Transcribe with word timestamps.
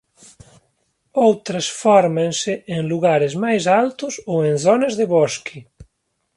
Outras 1.27 1.65
fórmanse 1.81 2.53
en 2.75 2.81
lugares 2.91 3.33
máis 3.43 3.63
altos 3.83 4.13
ou 4.31 4.37
en 4.49 4.55
zonas 4.65 4.93
de 4.99 5.05
bosque. 5.15 5.57